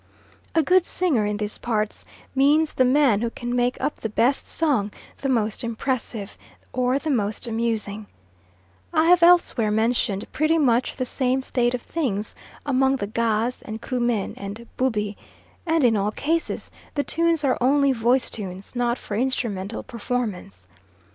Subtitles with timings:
[0.55, 4.49] A good singer, in these parts, means the man who can make up the best
[4.49, 6.39] song the most impressive,
[6.73, 8.07] or the most amusing;
[8.95, 12.33] I have elsewhere mentioned pretty much the same state of things
[12.65, 15.17] among the Ga's and Krumen and Bubi,
[15.67, 20.67] and in all cases the tunes are only voice tunes, not for instrumental performance.